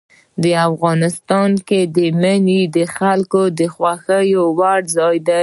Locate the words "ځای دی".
4.95-5.39